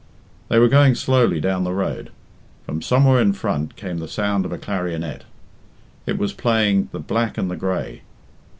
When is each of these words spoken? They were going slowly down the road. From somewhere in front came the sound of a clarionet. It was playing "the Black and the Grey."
They 0.49 0.57
were 0.57 0.67
going 0.67 0.95
slowly 0.95 1.39
down 1.39 1.63
the 1.63 1.75
road. 1.75 2.09
From 2.65 2.81
somewhere 2.81 3.21
in 3.21 3.33
front 3.33 3.75
came 3.75 3.99
the 3.99 4.07
sound 4.07 4.45
of 4.45 4.51
a 4.51 4.57
clarionet. 4.57 5.25
It 6.07 6.17
was 6.17 6.33
playing 6.33 6.89
"the 6.91 6.99
Black 6.99 7.37
and 7.37 7.51
the 7.51 7.55
Grey." 7.55 8.01